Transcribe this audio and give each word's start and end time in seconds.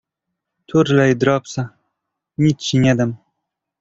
Turlaj 0.71 1.13
dropsa, 1.23 1.67
nic 2.47 2.57
ci 2.59 2.79
nie 2.85 2.95
dam. 2.95 3.15